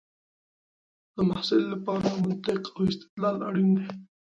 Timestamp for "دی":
3.77-3.87